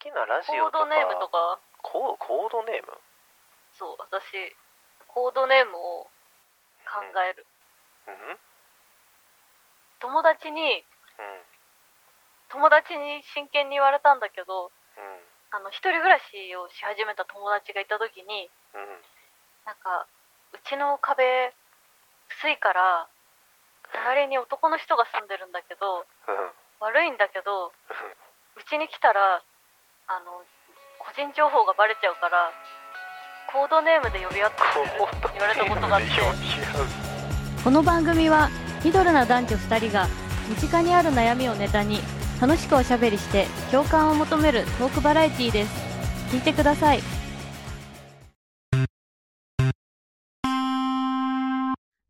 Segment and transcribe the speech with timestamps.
[0.00, 1.60] きなラジオとかコードネームとか。
[1.82, 2.92] コーコードネーム？
[3.76, 4.56] そう私
[5.08, 6.08] コードネームを
[6.88, 7.46] 考える。
[8.08, 8.14] うん。
[8.14, 8.38] うん。
[10.00, 10.84] 友達に
[12.48, 14.72] 友達に真剣に言われたんだけど
[15.52, 18.82] あの一人暮らしをし始めた友達がいた時にうん。
[18.82, 18.88] うん
[19.68, 20.08] なんか
[20.52, 21.52] うちの壁
[22.32, 23.06] 薄いから
[23.92, 26.50] 隣に男の人が住んでるんだけどうん。
[26.80, 29.44] 悪いんだけどうちに来たら
[30.10, 30.42] あの
[30.98, 32.50] 個人情報がバレちゃうから
[33.46, 36.08] コードネームで呼び合ってくれるって言われたことがあって。
[37.62, 38.48] この番組は
[38.84, 40.08] ミドルな男女2人が
[40.48, 42.00] 身近にある悩みをネタに
[42.40, 45.70] 楽しくおしゃべりして共感を求めるトークバラエティーです。
[46.34, 47.00] 聞いてください。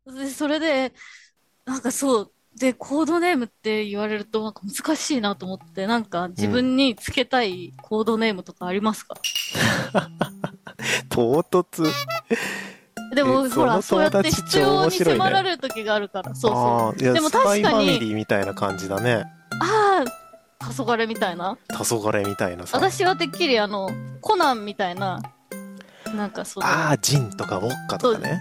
[0.07, 0.91] でそれで
[1.65, 9.15] なんかそうでコードネームって言われるとなんか難しいなと思ってなんか自分につけたいコードネームとかありますか、
[11.09, 11.89] 唐突？
[13.15, 17.13] でもえほらそうやって必要に迫られる時があるからそうそう。
[17.13, 19.25] でも確かにァミリーみたいな感じだね。
[19.59, 20.05] あ
[20.59, 21.57] あ、黄昏みたいな。
[21.69, 22.77] 黄昏みたいなさ。
[22.77, 23.89] 私はてっきりあの、
[24.21, 25.21] コナンみたいな、
[26.15, 28.39] なんかその、ああジンとかウォッカとかね。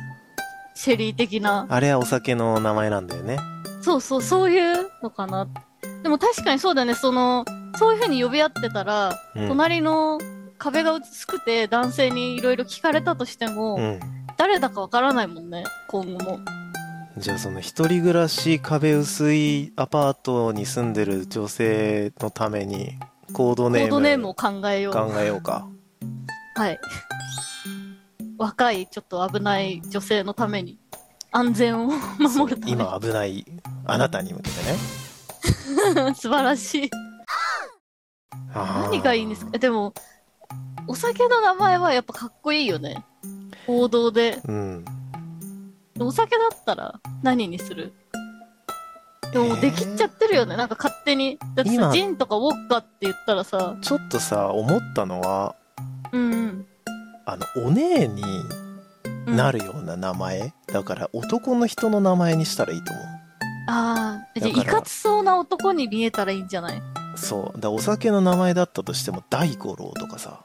[0.75, 1.67] シェリー的な。
[1.69, 3.39] あれはお酒の名前なんだよね
[3.83, 5.47] そうそう、そういうのかな。
[6.03, 7.45] でも確かにそうだね、その、
[7.77, 10.19] そういう風に呼び合ってたら、うん隣の
[10.59, 14.01] 壁が薄くて男性にいろいろ聞かれたとしても、うん
[14.37, 16.39] 誰だかわからないもんね、今後も。
[17.19, 22.99] じゃあその一人暮らし壁薄いアパートに住んでる女性のために
[23.35, 24.93] コードコネームードネームを考えよう。
[24.95, 25.69] 考えようか
[26.55, 26.79] はい。
[28.39, 30.79] 若い、ちょっと危ない女性のために、
[31.33, 32.73] 安全を守るために。
[32.73, 33.45] 今危ない
[33.87, 34.57] あなたに向けて
[36.07, 36.91] ね 素晴らしい。
[38.55, 39.51] 何がいいんですか？
[39.55, 39.95] えでも、
[40.87, 43.05] お酒の名前はやっぱかっこいいよね。
[43.67, 44.41] 王道で。
[44.47, 44.85] うん
[46.03, 47.93] お酒だったら何にする？
[49.33, 50.57] でもできっちゃってるよね。
[50.57, 51.39] なんか勝手に。
[51.55, 55.55] だってジンとかウォッカって言ったらさ、ちょっとさ思ったのは
[56.13, 56.67] うんうん。
[57.27, 58.70] あのお姉にうん
[59.27, 63.03] なるような名前、だから男の人の名前にしたらいいと思
[63.69, 64.73] ああ、じゃあ、だから。
[64.73, 66.79] いかつそうな男に見えたらいいんじゃない？
[66.79, 67.45] うそう。
[67.45, 70.45] だからお酒の名前だったとしても大五郎とかさ。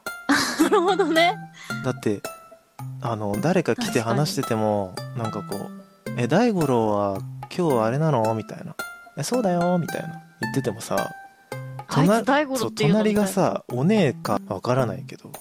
[0.62, 1.36] なるほどね。
[1.84, 2.20] だって
[3.00, 5.70] あの誰か来て確かに話しててもなんかこう
[6.18, 7.18] 「え大五郎は
[7.56, 8.74] 今日あれなの?」みたいな
[9.16, 10.22] 「えそうだよ」みたいな。
[10.42, 11.10] 言っててもさ
[11.88, 15.32] あいつ大五郎っていうのそう隣がさお姉かわからないけど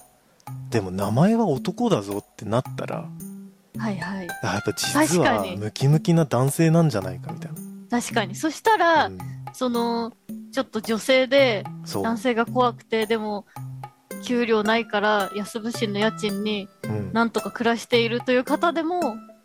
[0.69, 3.05] でも名前は男だぞってなったら
[3.77, 4.27] はいはい。
[4.43, 7.51] あやっぱ実はムキムキな男性なんじゃないかみたい
[7.89, 8.35] 確かに。
[8.35, 9.17] そしたら、な、うん。
[9.53, 10.11] その、
[10.51, 13.45] ちょっと女性で、男性が怖くて、でも、
[14.23, 17.13] 給料ないから安物心の家賃にうん。
[17.13, 18.99] なんとか暮らしているという方でも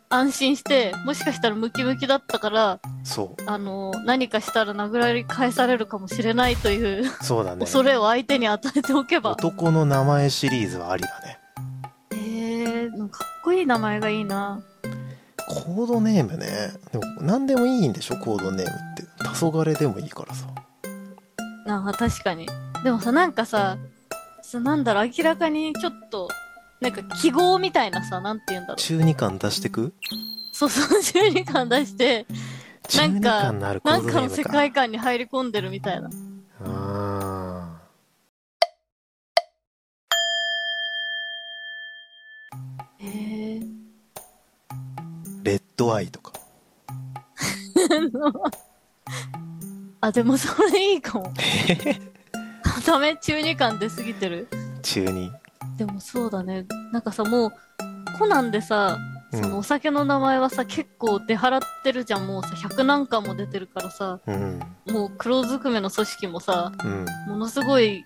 [0.09, 3.43] 安心して、もしかしたらムキムキだったから、そう。
[3.47, 7.61] あの、何かしたら殴り返されるかもしれないというそうだね。
[7.61, 9.33] 恐れを相手に与えておけば。
[9.33, 11.40] 男の名前シリーズはありだね
[13.11, 14.63] かかっこいい名前がいいな。
[15.49, 18.17] コードネームねでも何でもいいんでしょ？
[18.17, 19.03] コードネームって
[19.39, 20.47] 黄昏でもいいからさ
[21.67, 22.47] なんか確かに。
[22.83, 23.77] でもさ、なんかさ、
[24.43, 26.29] さなんだろう、明らかにちょっと、
[26.81, 28.77] なんか記号みたいなさ、なんて言うんだろう。
[28.79, 29.93] 中二感出してく？
[30.53, 32.27] そうそう、中二感出して、
[32.89, 36.09] 中二感のあるコなんかの世界観に入り込んでるみたいな。
[45.51, 46.33] レッドアイとか
[50.01, 51.33] あ、でもそれいいかも。
[52.87, 54.47] ダメ中二感出すぎてる。
[54.83, 55.33] 中二
[55.77, 56.67] でもそうだね。
[56.93, 57.53] なんかさ、もう、
[58.17, 58.97] コナンでさ、
[59.33, 62.29] そのお酒の名前はさ、結構出払ってるじゃん。
[62.29, 68.05] もうさ、100何巻も出てるからさ、うんもう黒ずくめの組織もさ、うんものすごい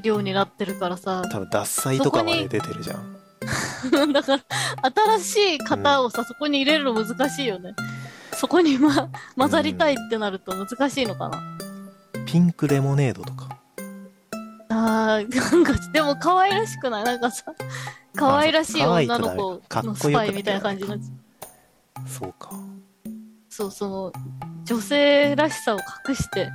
[0.00, 3.13] 量になってるからさ、多分脱菜とかまで出てるじゃん
[4.12, 4.42] だから、
[5.16, 7.74] 新しい型をさ、そこに入れるの難しいよね。
[8.34, 11.40] そこにま、混ざりたいってなると難しいのかな。
[12.26, 13.58] ピンクレモネードとか
[14.68, 17.04] あー、なんか、でも可愛らしくない？
[17.04, 17.44] なんかさ、
[18.16, 20.96] 可愛らしい女の子のスパイみたいな感じの。
[22.06, 22.50] そうか
[23.48, 24.12] そう、その、
[24.64, 25.78] 女性らしさを
[26.08, 26.48] 隠して。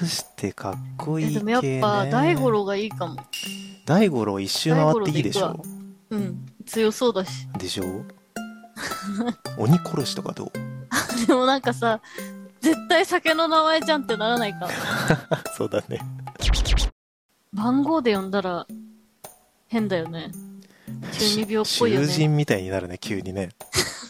[0.00, 3.16] 隠してかっこいい系、えでもね、やっぱ、大五郎がいいかも。
[3.84, 5.62] 大五郎一周回っていいでし大ょ
[6.16, 6.46] うん。
[6.66, 7.48] 強そうだし。
[7.58, 8.04] でしょ？
[9.58, 11.26] 鬼殺しとかどう？
[11.26, 12.00] でもなんかさ、
[12.60, 14.68] 絶対酒の名前じゃんってならないか。
[15.56, 16.00] そうだね
[17.52, 18.66] 番号で呼んだら
[19.68, 20.30] 変だよね。
[21.12, 22.06] 中二病っぽいよね。
[22.06, 23.50] 囚人みたいになるね、急にね。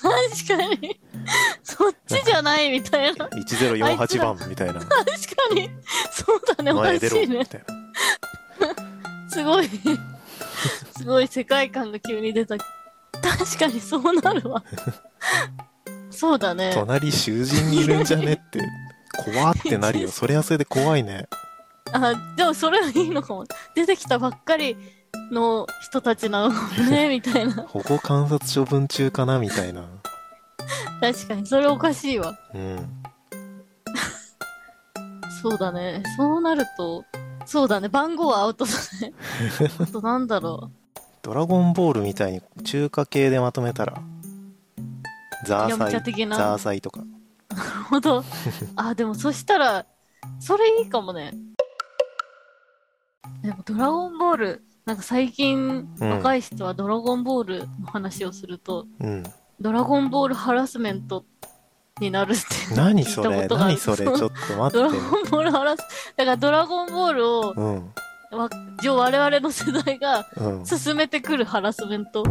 [0.03, 1.01] 確かに。
[1.63, 3.27] そっちじゃないみたいな。
[3.27, 4.75] 1048番みたいな。
[4.75, 5.05] 確か
[5.55, 5.71] に。
[6.13, 7.47] そうだね、おかしいね。
[9.31, 9.69] すごい。
[10.97, 12.57] すごい世界観が急に出た。
[13.21, 14.63] 確かにそうなるわ。
[16.11, 16.73] そうだね。
[16.75, 18.61] 隣囚人いるんじゃねって、
[19.25, 20.09] 怖ってなるよ。
[20.13, 21.29] それはそれで怖いね。
[21.93, 23.45] あ、でもそれはいいのかも。
[23.75, 24.77] 出てきたばっかり
[25.31, 27.65] の人たちなのかもね、 みたいな。
[27.69, 29.85] 保護観察処分中かなみたいな。
[31.01, 32.35] 確かに、それおかしいわ。
[32.55, 33.03] うん。
[35.43, 36.03] そうだね。
[36.17, 37.05] そうなると、
[37.47, 37.89] そうだね。
[37.89, 39.13] 番号はアウトだね。
[39.81, 40.71] あとなんだろ
[41.23, 44.01] ドラゴンボールみたいに中華系でまとめたら、
[45.45, 45.91] ザーサイ、
[46.29, 47.01] ザーサイとか。
[47.01, 47.55] う。
[47.55, 48.25] なるほど。
[48.77, 49.87] あ、でもそしたら、
[50.41, 51.33] それいいかもね。
[53.43, 59.23] でもドラゴンボール、なんか最近、うん若い人はドラゴンボールの話をすると、うん。
[59.61, 61.25] ドラゴンボールハラスメント
[62.01, 62.75] になるって。
[62.75, 63.47] 何それ？
[63.49, 64.05] 何それ？
[64.05, 64.17] ちょっ
[64.49, 64.99] と待ドラって。
[64.99, 65.81] ゴンボールハラス、
[66.17, 67.93] だからドラゴンボールを、うん。
[68.33, 70.67] 我々の世代がうん。
[70.67, 72.23] 進めてくるハラスメント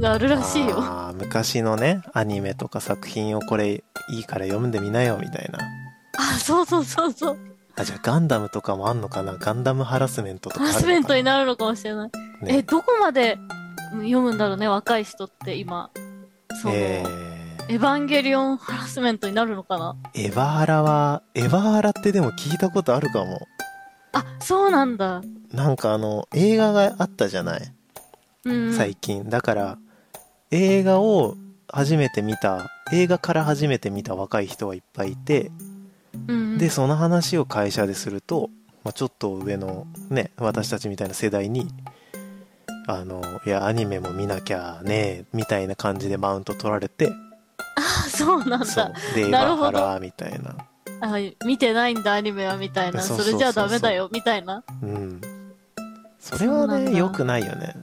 [0.00, 0.76] があるらしいよ。
[0.78, 5.58] あー昔のね、アニメとか作品をこれいいから読んでみなよみたいな。
[6.18, 7.38] あ、そうそうそうそう。
[7.76, 9.34] あ、じゃあガンダムとかもあんのかな？
[9.34, 12.10] ガンダムハラスメントとかハラスメントになるのかもしれない。
[12.42, 13.38] え、ね、どこまで
[13.92, 15.90] うん読むんだろうね、若い人って今。
[16.60, 17.04] その、え
[17.68, 19.96] エヴァンゲリオンハラスメントになるのかな？
[20.14, 23.46] ー、エヴァハラは、エヴァハラってでも聞いたことあるかも。
[24.12, 25.22] あ、そうなんだ。
[25.52, 27.62] なんかあの、映画があったじゃない？
[28.44, 28.74] うん。
[28.74, 29.28] 最近。
[29.30, 29.78] だから、
[30.50, 31.36] 映画を
[31.68, 35.50] 初めて見た、映画から初めて見た若い人はいっぱいいて、
[36.28, 38.50] うん、で、その話を会社ですると、
[38.84, 41.68] まあ、ちょっと上のね、私たちみたいな世代に、
[42.86, 47.10] あの、いや、アニメも見なきゃね、みたいな感じでマウント取られて、
[47.76, 48.92] あ、そうなんだそう。。
[49.14, 50.56] で、エヴなるほどみたいな。
[51.00, 53.02] あ、見てないんだ、アニメは、みたいな。
[53.02, 54.62] そうそうそうそうそれじゃダメだよ、みたいな。
[54.82, 55.20] うん。
[56.20, 57.74] それはね、そうなんだ良くないよね。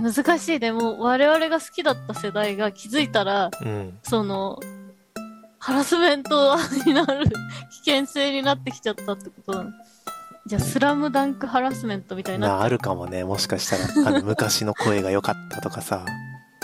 [0.00, 0.60] 難しい。
[0.60, 3.98] でも、我々が好きだった世代が気づいたら、うん。
[4.02, 4.58] その、
[5.58, 7.24] ハラスメントになる
[7.84, 9.70] 危険性になってきちゃったってことなの
[10.46, 13.24] じゃあ、スラムダンクハラスメントみたいになな、っあるかもね。
[13.24, 16.06] もしかしたら、あの、昔の声が良かったとかさ。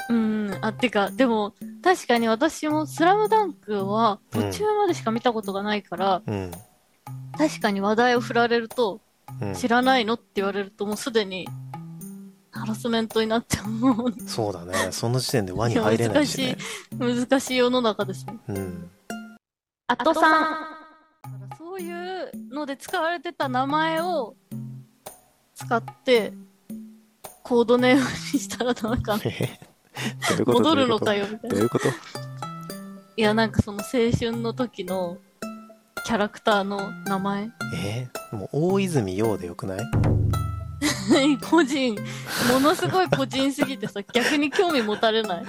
[0.09, 6.51] うん、あ、てか、でも、確かに私もスラムダンクは途中までしか見たことがないから、うん。
[7.37, 9.01] 確かに話題を振られると、
[9.41, 9.55] うん。
[9.55, 11.47] 知らないのって言われると、もうすでに、
[12.51, 14.93] ハラスメントになってもう、そうだね。
[14.93, 16.57] その時点で輪に入れないしね。
[16.99, 18.39] 難しい世の中ですね。
[18.49, 18.91] うん。
[19.89, 20.75] あとさん。
[21.59, 24.37] そういうので使われてた名前を
[25.55, 26.33] 使って、
[27.43, 28.07] コードネームに
[28.39, 29.23] したらダメかな。
[30.47, 31.57] 戻るのかよ、みたいな。
[31.57, 31.89] どういうこと？
[33.17, 35.19] いや、なんかその青春の時の
[36.05, 37.49] キャラクターの名前。
[37.77, 39.79] えーもう大泉洋でよくない？
[41.49, 41.95] 個人、
[42.53, 45.45] ものすごい個人すぎてさ、 逆に興味持たれない？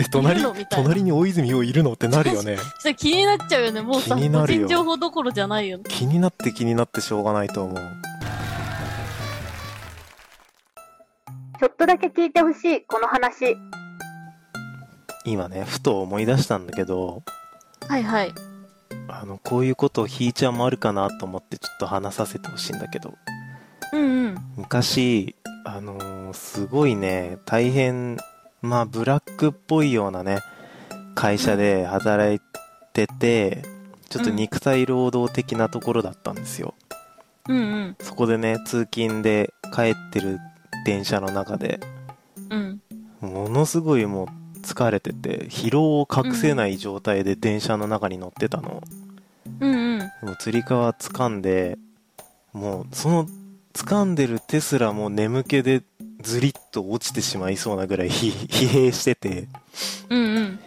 [0.00, 0.42] え、隣？
[0.70, 2.58] 隣に大泉洋いるのってなるよね。
[2.98, 3.80] 気になっちゃうよね。
[3.82, 5.84] もうさ、個人情報どころじゃないよね。
[5.88, 7.92] 気になって気になってしょうがないと思う。
[11.58, 13.56] ちょっとだけ聞いてほしい、この話。
[15.24, 17.22] 今ね、ふと思い出したんだけど、
[17.88, 18.32] はいはい。
[19.08, 23.14] あの、こういうことをひーちゃんもあるかなと思ってちょっと話させてほしいんだけど、
[23.92, 24.36] うんうん。
[24.56, 25.34] 昔、
[25.64, 28.18] あのーすごいね、大変、
[28.60, 30.40] まあ、ブラックっぽいようなね、
[31.14, 32.40] 会社で働い
[32.92, 33.62] てて、
[34.10, 36.74] ちょっと肉体労働的なところだったんですよ。
[37.48, 37.96] うんうん。
[38.00, 40.38] そこでね、通勤で帰ってる
[40.86, 41.80] 電車の中で、
[42.48, 42.80] うん。
[43.20, 48.84] ものすごいもう疲れてて、疲労を隠せない状態で電車の中に乗ってたの。
[49.58, 49.98] うんうん。
[49.98, 51.76] もうつり革掴んで、
[52.52, 53.26] もうその
[53.74, 55.82] 掴んでる手すらもう眠気で
[56.22, 59.48] ズリッと落ちてしまいそうなぐらい疲 疲弊してて、
[60.08, 60.58] うんうん。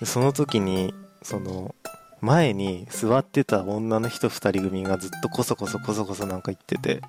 [0.00, 0.92] でその時に、
[1.22, 1.76] その、
[2.20, 7.00] 前に座ってた女の人二人組がずっとコソコソコソコソなんか言ってて。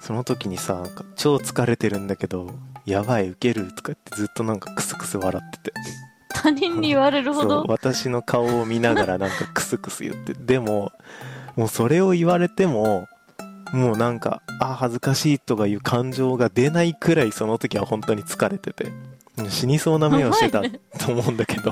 [0.00, 2.50] その時にさ、なんか超疲れてるんだけど、
[2.86, 5.72] やばい、ウケるとか言ってずっとなんかクスクス笑ってて。
[6.30, 7.64] 他人に言われるほど？
[7.68, 10.92] 私の顔を見ながらなんか クスクス言ってでも
[11.56, 13.08] もうそれを言われても
[13.72, 18.92] もうなんかあ恥ずかしいとかいう感情が出ないくらいその時は本当に疲れてて
[19.48, 20.62] 死にそうな目をしてた
[21.04, 21.70] と思うんだけど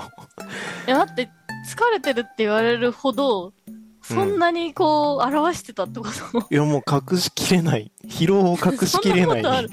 [0.87, 3.52] いや、待って、疲れてるって言われるほど、
[4.14, 6.46] そんなにこう、表してたってこと？
[6.50, 6.82] いやもう
[7.12, 7.90] 隠しきれない。
[8.06, 9.25] 疲労を隠しきれない。
[9.25, 9.70] そんなことある。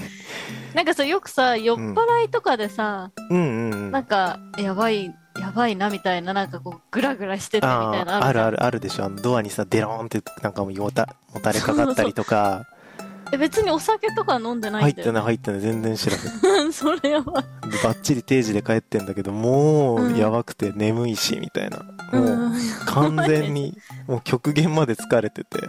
[0.73, 3.37] なんかさ、よくさ、酔っ払いとかでさ、うん。
[3.37, 9.05] うんうんなんか、やばい、やばいなみたいな、なんかこう、グラグラしててみたいなあるあるるあるでしょ。
[9.05, 12.65] あのドアにさデローンってなんかもうもたもたれかかったりとか。
[13.31, 15.19] え、別にお酒とか飲んでない入ってんだよ、ね。
[15.19, 15.61] ない入ってない。
[15.61, 16.25] 全然知らない
[16.73, 17.43] それやばい。
[17.69, 22.17] でバッチリ定時で帰ってんだけどもううんやばくて眠いしみたいな、う。
[22.17, 22.53] もうん
[22.85, 23.77] 完全に
[24.07, 25.59] もう極限まで疲れてて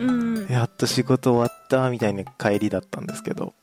[0.00, 0.46] うん。
[0.48, 3.54] やっと仕事終わったみたいな帰りだったんですけど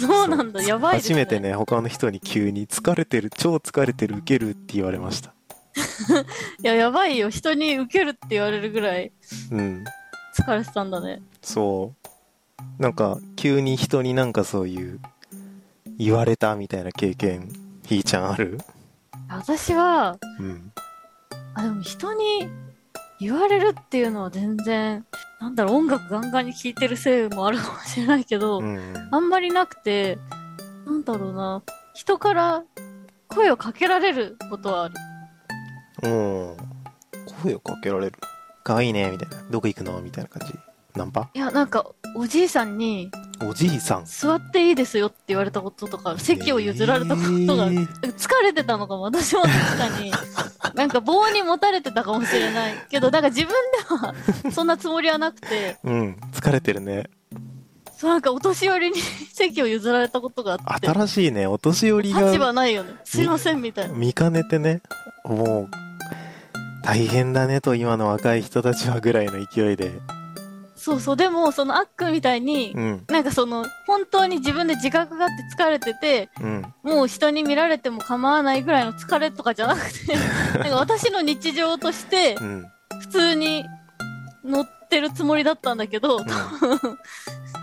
[0.00, 1.40] そうなんだ、やばいです、初めて。
[1.40, 5.34] ね他の人に急に疲れてる超疲れてる受けるって言われました
[6.62, 7.30] いや、やばいよ。
[7.30, 9.12] 人に受けるって言われるぐらい
[9.50, 9.84] うん
[10.36, 11.22] 疲れてたんだね。
[11.42, 11.94] そ
[12.78, 15.00] うなんか急に人になんかそういう
[15.98, 17.48] 言われたみたいな経験
[17.84, 18.58] ひーちゃんある？
[19.28, 20.72] 私は、うん。
[21.54, 22.48] あ、でも人に
[23.20, 25.04] 言われるっていうのは全然、
[25.40, 30.18] なんだろう、音楽ガンガンに聴いてるせいもあるかもしれないけど、うんあんまりなくて、
[30.86, 31.62] なんだろうな、
[31.94, 32.62] 人から
[33.26, 34.94] 声をかけられることはある。
[36.04, 36.56] うん
[37.42, 38.12] 声をかけられる。
[38.62, 39.42] かわいいねみたいな。
[39.50, 40.00] どこ行くの？
[40.00, 40.54] みたいな感じ。
[40.94, 41.28] ナンパ？
[41.34, 43.10] いや、なんか、おじいさんに、
[43.44, 44.04] おじいさん。
[44.04, 49.02] 座っていいですよって言われたこととか、席を譲られたことが、えー疲れてたのかも。
[49.02, 50.12] 私も確かに、
[50.74, 54.14] なんか棒に持たれてたかもしれないけど、なんか自分では
[54.52, 57.10] そんなつもりはなくて、うん疲れてるね。
[57.96, 59.00] そうなんかお年寄りに
[59.34, 62.94] 席を譲られたことがあって、新しいねお年寄り立が場ないよね。
[63.04, 63.94] すいませんみたいな。
[63.94, 64.82] 見かねてね。
[65.24, 65.68] もう
[66.84, 69.92] 大変だねと今の若い人たちはぐらいの勢いで
[70.78, 73.04] そうそう、でも、そのあっくんみたいに、うん。
[73.08, 76.74] なんかその、本当に自分で自覚があって疲れてて、うん。
[76.84, 80.14] もう人に見られても構わないぐらいの疲れとかじゃなくて、
[80.58, 82.66] なんか私の日常としてう、ん。
[83.00, 83.64] 普通に
[84.44, 86.94] 乗ってるつもりだったんだけど、 なんか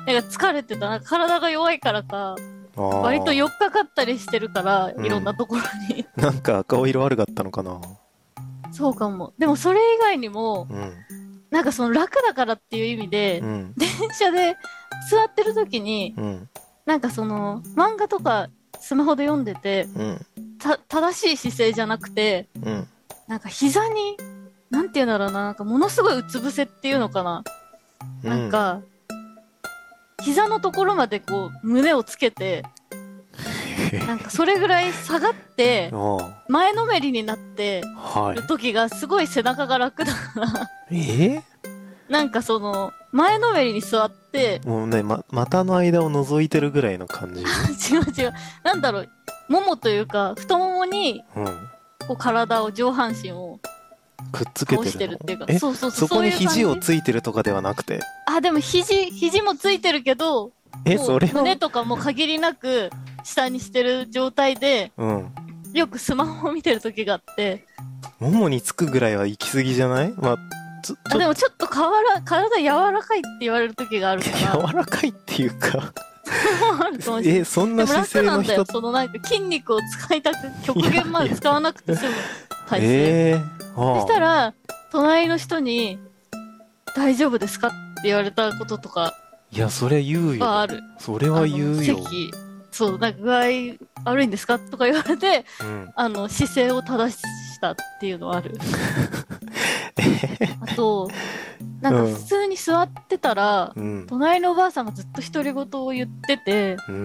[0.06, 0.90] 疲れてた。
[0.90, 2.36] なんか体が弱いからか、
[2.76, 5.06] 割と寄っかかったりしてるから、うん。
[5.06, 5.62] いろんなところ
[5.96, 6.06] に。
[6.18, 7.80] なんか顔色悪かったのかな。
[8.74, 9.34] そうかも。
[9.38, 10.94] でもそれ以外にも、うん
[11.56, 13.74] なんかその楽だからっていう意味でう、ん。
[13.78, 14.58] 電車で
[15.10, 16.50] 座ってる時に、うん。
[16.86, 18.50] なんかその、漫画とか
[18.82, 20.26] スマホで読んでて、うん。
[20.60, 22.88] た、正しい姿勢じゃなくて、うん。
[23.30, 24.18] なんか膝に、
[24.70, 27.46] なんていうんだろうな、なんかものすごいうつ伏せっていうのかな。
[28.22, 28.82] なんか、
[30.24, 32.66] 膝のところまでこう、胸をつけて、
[34.08, 37.82] なんかそれぐらい下がって、あ前のめりになって
[38.36, 40.96] る時がすごい背中が楽だから、え？
[40.96, 41.42] ー
[42.10, 47.42] なんかその、前のめりに座って、もうね、ま、股の間を覗いてるぐらいの感じ。
[47.92, 49.10] 違う違う、なんだろう、
[49.50, 51.46] ももというか、太ももに、うん。
[52.08, 53.60] こう体を、上半身を
[54.32, 58.00] くっつけてるっていうか、え、そうそうそう、そこに肘をついてるとかではなくて？
[58.27, 60.51] あ、でも肘、肘もついてるけど、
[60.86, 62.89] え、それは、胸とかも限りなく
[63.24, 65.32] 下にしてる状態で、うん。
[65.74, 67.65] よくスマホを見てる時があって、
[68.20, 70.13] ももにつくぐらいは行き過ぎじゃない？
[70.15, 70.38] まあ、
[71.13, 75.94] あ、でもちょっと体、体柔らかいって言われる時があるから、柔らかいっていうか。
[77.24, 78.63] え、そんな姿勢の楽なんだよ。
[78.63, 82.13] 人、そのなんか筋肉を使いたく、極限まで使わなくて済む
[82.67, 82.88] 体勢。
[82.88, 83.41] ええ
[83.75, 84.53] そしたら、ら、
[84.91, 86.00] 隣の人に、
[86.96, 87.67] 大丈夫ですか？
[87.67, 89.13] って言われたこととか
[89.56, 90.46] いや、それ言うよ。
[90.46, 90.82] がある。
[91.00, 91.96] それは言うよ。
[92.04, 92.32] 席、
[92.72, 93.40] そう、なんか具合
[94.04, 94.60] 悪いんですか？
[94.60, 95.92] とか言われて、うん。
[95.96, 98.58] あの、姿勢を正したっていうのはある。
[100.62, 101.10] あと、
[101.80, 104.06] なんか普通に座ってたら、うん。
[104.08, 107.04] 隣のおばあさんがずっと独り言を言ってて、うん。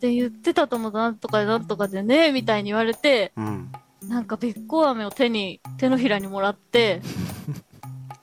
[0.00, 3.70] で、言ってたともなんとかなんとかでね、みたいに言われて、うん。
[4.08, 7.02] なんかべっこう飴を手に、手のひらにもらって、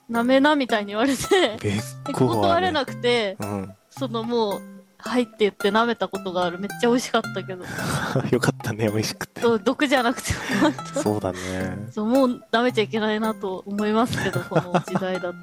[0.10, 1.60] なめなみたいに言われて、
[2.14, 3.74] 断れなくて、うん。
[3.90, 4.62] そのもう、
[5.00, 6.60] はいって言って舐めたことがある。
[6.60, 7.64] めっちゃ美味しかったけど。
[8.32, 9.42] よかったね、美味しくて。
[9.42, 11.02] そう毒じゃなくてよかった。
[11.02, 11.40] そうだね。
[11.92, 15.36] そう、もう舐めちゃいけないなと思いますけど、 この時代だと。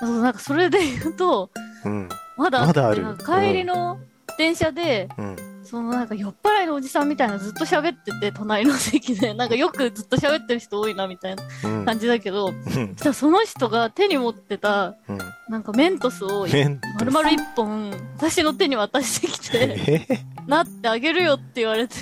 [0.00, 1.50] あとなんかそれで言うと、
[1.84, 2.08] うん。
[2.36, 3.98] まだまだある帰りの
[4.38, 5.36] 電車で、うん。
[5.68, 11.84] そのなんか酔っ払いのおじさんみたいなずっと喋ってて、隣の席で、なんかよくずっと喋ってる人多いなみたいなうん。
[11.84, 12.54] 感じだけど、うん。
[12.64, 15.18] そしたらその人が手に持ってた、うん。
[15.50, 21.94] なんかメントスを麺丸々一本、私の手に渡してきて、えなってあげるよって言われて、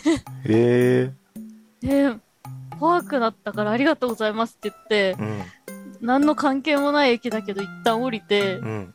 [0.45, 1.13] え
[1.81, 2.15] で、
[2.79, 5.43] 怖くなったからありがとうございますって言ってえ、うん。
[6.03, 8.93] 何の関係もない駅だけど一旦降りてう、ん。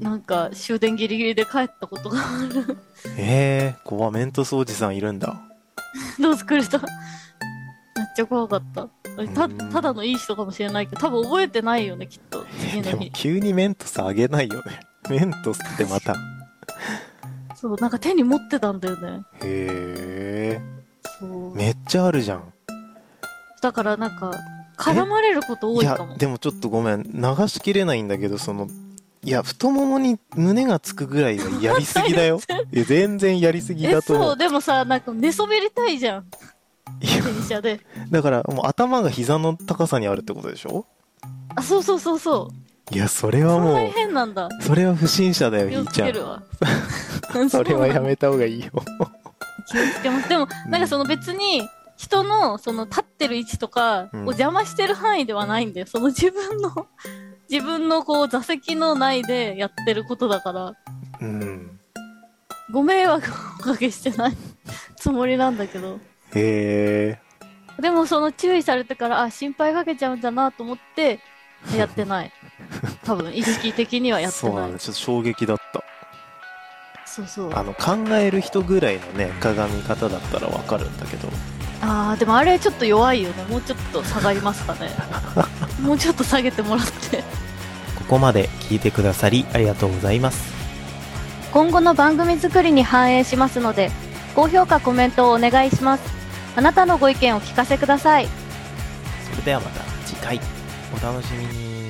[0.00, 2.76] なんか終電ギリギリで帰ったことがある。
[3.16, 5.40] ええ怖メントスおじさんいるんだ。
[6.20, 6.88] どう作る人めっ
[8.16, 8.88] ちゃ怖かった。
[9.34, 12.44] たただのいい人かもしれないけど多分覚えてないよねきっと。
[12.58, 14.80] 次でもの日急にメントスあげないよね。
[15.08, 16.16] メントスってまた。
[17.54, 19.22] そうなんか手に持ってたんだよね。
[19.42, 20.60] へえ
[21.54, 22.52] めっちゃあるじゃん。
[23.62, 24.32] だからなんか
[24.76, 27.02] 絡まれること多いやいかもでもちょっとごめん。
[27.04, 28.68] 流しきれないんだけどその
[29.24, 32.40] いや太ももに胸がつくぐらいはやりすぎだよ。
[32.72, 36.26] いや全然やりすぎえだと思そううでもさなんか寝そべりたいじゃん。
[37.00, 37.10] 電
[37.48, 37.80] 車で。
[38.10, 40.86] だからもう頭が膝の高さにあるってことでしょ？
[41.56, 42.94] あそうそうそうそう。
[42.94, 44.46] いやそれはそんなにも変なんだ。
[44.46, 46.06] うそれは不審者だよひーちゃ
[47.42, 47.48] ん。
[47.48, 48.70] それはやめた方がいいよ。
[49.72, 50.28] 気をつけます。
[50.28, 51.66] でもなんかその別に
[51.96, 55.86] 人のその立ってる位置とかをうん邪魔してる範囲ではないんだよ。
[55.86, 56.86] その自分の
[57.50, 60.74] 自分のこう座席の内でやってることだから。
[61.20, 61.80] うん。
[62.72, 64.36] ご迷惑をおかけしてない
[64.96, 66.00] つもりなんだけど。
[66.34, 67.20] へえ。
[67.80, 71.20] でもその注意されてからあ心配かけちゃうんだなと思って
[71.76, 72.32] やってない。
[73.04, 75.84] 多分意識的にはやってそうなないんだちょっと衝撃だった。
[77.04, 77.54] そうそう。
[77.54, 81.28] あの考える人ぐらいのね鏡み方だったらわかるんだけど。
[81.82, 83.44] あーでもあれちょっと弱いよね。
[83.44, 84.90] もうちょっと下がりますかね
[85.84, 87.22] もうちょっと下げてもらって。
[87.94, 90.52] ここまで聞いてくださりありがとうございます。
[91.52, 93.90] 今後の番組作りに反映しますので
[94.34, 96.02] 高評価コメントをお願いします。
[96.56, 98.28] あなたのご意見を聞かせください。
[99.30, 100.40] それではまた次回。
[100.92, 101.83] お楽しみに